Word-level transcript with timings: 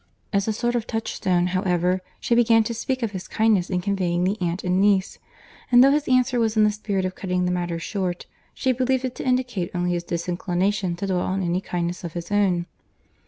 As 0.33 0.47
a 0.47 0.51
sort 0.53 0.73
of 0.73 0.87
touchstone, 0.87 1.45
however, 1.53 2.01
she 2.19 2.33
began 2.33 2.63
to 2.63 2.73
speak 2.73 3.03
of 3.03 3.11
his 3.11 3.27
kindness 3.27 3.69
in 3.69 3.81
conveying 3.81 4.23
the 4.23 4.35
aunt 4.41 4.63
and 4.63 4.81
niece; 4.81 5.19
and 5.71 5.83
though 5.83 5.91
his 5.91 6.07
answer 6.07 6.39
was 6.39 6.57
in 6.57 6.63
the 6.63 6.71
spirit 6.71 7.05
of 7.05 7.13
cutting 7.13 7.45
the 7.45 7.51
matter 7.51 7.77
short, 7.77 8.25
she 8.55 8.71
believed 8.71 9.05
it 9.05 9.13
to 9.13 9.23
indicate 9.23 9.69
only 9.75 9.91
his 9.91 10.03
disinclination 10.03 10.95
to 10.95 11.05
dwell 11.05 11.19
on 11.19 11.43
any 11.43 11.61
kindness 11.61 12.03
of 12.03 12.13
his 12.13 12.31
own. 12.31 12.65